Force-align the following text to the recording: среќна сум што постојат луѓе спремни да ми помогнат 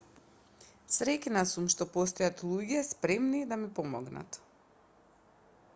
среќна 0.95 1.43
сум 1.51 1.67
што 1.73 1.87
постојат 1.97 2.41
луѓе 2.49 2.81
спремни 2.93 3.43
да 3.53 3.61
ми 3.65 3.71
помогнат 3.81 4.41